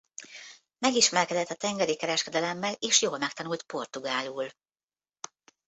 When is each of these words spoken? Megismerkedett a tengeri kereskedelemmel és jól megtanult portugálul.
Megismerkedett 0.79 1.49
a 1.49 1.55
tengeri 1.55 1.95
kereskedelemmel 1.95 2.73
és 2.79 3.01
jól 3.01 3.17
megtanult 3.17 3.63
portugálul. 3.63 4.49